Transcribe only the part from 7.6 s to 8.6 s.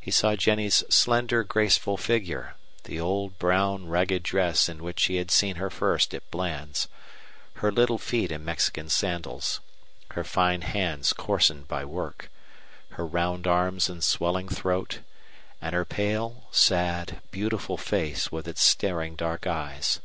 little feet in